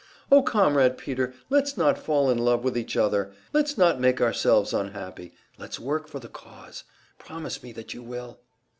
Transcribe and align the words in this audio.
"Oh, 0.31 0.41
Comrade 0.41 0.97
Peter, 0.97 1.31
let's 1.51 1.77
not 1.77 1.95
fall 1.95 2.31
in 2.31 2.39
love 2.39 2.63
with 2.63 2.75
each 2.75 2.97
other! 2.97 3.31
Let's 3.53 3.77
not 3.77 3.99
make 3.99 4.19
ourselves 4.19 4.73
unhappy, 4.73 5.31
let's 5.59 5.79
work 5.79 6.07
for 6.07 6.17
the 6.19 6.27
cause! 6.27 6.83
Promise 7.19 7.61
me 7.61 7.71
that 7.73 7.93
you 7.93 8.01
will!" 8.01 8.39